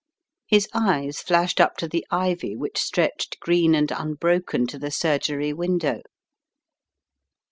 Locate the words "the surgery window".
4.79-6.01